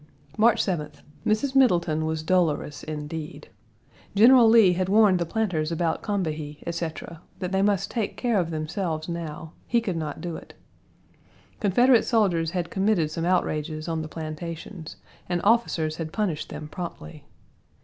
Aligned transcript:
March 0.35 0.59
7th. 0.65 1.03
Mrs. 1.27 1.55
Middleton 1.55 2.07
was 2.07 2.23
dolorous 2.23 2.81
indeed. 2.81 3.49
General 4.15 4.49
Lee 4.49 4.73
had 4.73 4.89
warned 4.89 5.19
the 5.19 5.27
planters 5.27 5.71
about 5.71 6.01
Combahee, 6.01 6.63
etc., 6.65 7.21
that 7.37 7.51
they 7.51 7.61
must 7.61 7.91
take 7.91 8.17
care 8.17 8.39
of 8.39 8.49
themselves 8.49 9.07
now; 9.07 9.53
he 9.67 9.79
could 9.79 9.95
not 9.95 10.19
do 10.19 10.35
it. 10.35 10.55
Confederate 11.59 12.03
soldiers 12.03 12.49
had 12.49 12.71
committed 12.71 13.11
some 13.11 13.25
outrages 13.25 13.87
on 13.87 14.01
the 14.01 14.07
plantations 14.07 14.95
and 15.29 15.39
officers 15.43 15.97
had 15.97 16.11
punished 16.11 16.49
them 16.49 16.67
promptly. 16.67 17.23